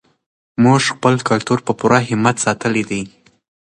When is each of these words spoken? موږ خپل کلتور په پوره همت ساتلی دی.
موږ 0.63 0.79
خپل 0.93 1.13
کلتور 1.29 1.59
په 1.65 1.71
پوره 1.79 1.99
همت 2.09 2.35
ساتلی 2.45 2.83
دی. 2.89 3.01